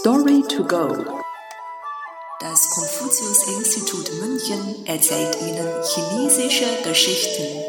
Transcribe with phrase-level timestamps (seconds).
[0.00, 0.88] Story to go.
[2.40, 7.62] Das Konfuzius-Institut München erzählt Ihnen chinesische Geschichten.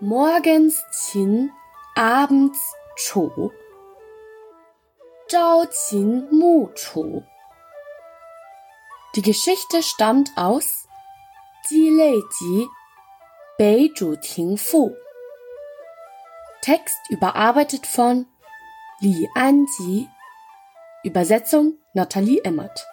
[0.00, 0.82] Morgens
[1.12, 1.52] Qin,
[1.94, 2.58] abends
[2.96, 3.52] Chu.
[5.28, 7.22] Zhao Qin Mu Chu.
[9.14, 10.88] Die Geschichte stammt aus
[11.68, 12.66] Ji Lei Ji,
[13.58, 14.96] Bei Zhu Ting Fu.
[16.66, 18.26] Text überarbeitet von
[18.98, 20.08] Li Anji.
[21.04, 22.88] Übersetzung Nathalie Emmert.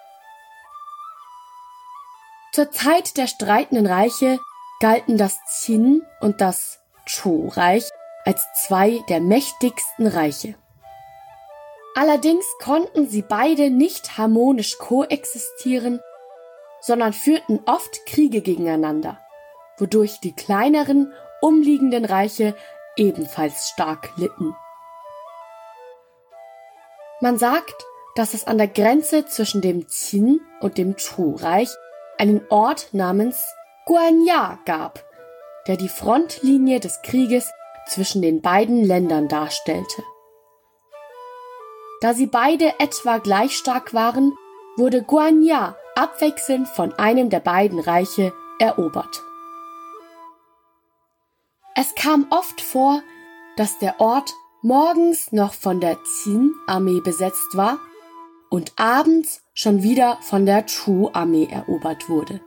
[2.52, 4.40] Zur Zeit der streitenden Reiche
[4.80, 7.90] galten das Qin und das Chu-Reich
[8.26, 10.53] als zwei der mächtigsten Reiche.
[11.95, 16.00] Allerdings konnten sie beide nicht harmonisch koexistieren,
[16.80, 19.20] sondern führten oft Kriege gegeneinander,
[19.80, 21.12] wodurch die kleineren
[21.42, 22.55] umliegenden Reiche
[22.98, 24.56] ebenfalls stark litten.
[27.22, 31.70] Man sagt, dass es an der Grenze zwischen dem Qin und dem Chu-Reich
[32.17, 33.44] einen Ort namens
[33.86, 35.04] Guanya gab,
[35.67, 37.52] der die Frontlinie des Krieges
[37.88, 40.04] zwischen den beiden Ländern darstellte.
[42.02, 44.34] Da sie beide etwa gleich stark waren,
[44.76, 49.22] wurde Guanya abwechselnd von einem der beiden Reiche erobert.
[51.76, 53.02] Es kam oft vor,
[53.58, 57.80] dass der Ort morgens noch von der Qin-Armee besetzt war
[58.50, 62.42] und abends schon wieder von der Chu-Armee erobert wurde.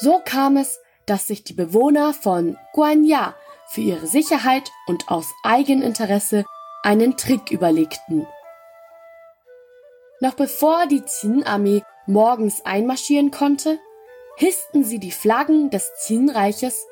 [0.00, 3.34] So kam es, dass sich die Bewohner von Guanya
[3.68, 6.44] für ihre Sicherheit und aus Eigeninteresse
[6.82, 8.26] einen Trick überlegten.
[10.20, 13.78] Noch bevor die Qin-Armee morgens einmarschieren konnte,
[14.38, 16.86] hissten sie die Flaggen des Qin-Reiches,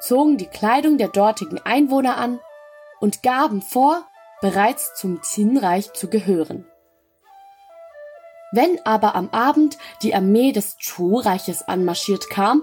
[0.00, 2.40] zogen die Kleidung der dortigen Einwohner an
[3.00, 4.06] und gaben vor,
[4.42, 6.66] bereits zum Qin-Reich zu gehören.
[8.52, 12.62] Wenn aber am Abend die Armee des Chu-Reiches anmarschiert kam,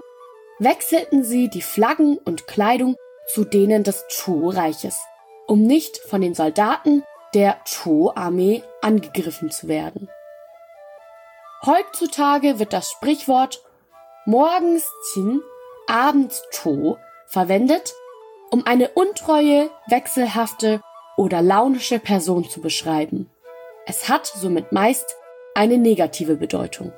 [0.60, 2.94] wechselten sie die Flaggen und Kleidung
[3.26, 5.00] zu denen des Chu-Reiches,
[5.48, 7.02] um nicht von den Soldaten
[7.34, 10.08] der Chu-Armee angegriffen zu werden.
[11.66, 13.62] Heutzutage wird das Sprichwort
[14.26, 15.40] morgens Qin,
[15.86, 16.96] abends Chu
[17.26, 17.94] verwendet,
[18.50, 20.80] um eine untreue, wechselhafte
[21.16, 23.30] oder launische Person zu beschreiben.
[23.86, 25.16] Es hat somit meist
[25.54, 26.92] eine negative Bedeutung.